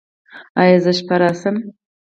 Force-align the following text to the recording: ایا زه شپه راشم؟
ایا 0.61 0.77
زه 0.83 0.91
شپه 0.97 1.15
راشم؟ 1.21 1.55